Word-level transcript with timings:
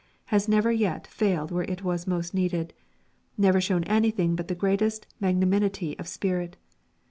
has 0.33 0.47
never 0.47 0.71
yet 0.71 1.05
failed 1.05 1.51
where 1.51 1.61
it 1.65 1.83
was 1.83 2.07
most 2.07 2.33
needed, 2.33 2.73
never 3.37 3.61
shown 3.61 3.83
anything 3.83 4.35
but 4.35 4.47
the 4.47 4.55
greatest 4.55 5.05
magnanimity 5.19 5.95
of 5.99 6.07
spirit. 6.07 6.57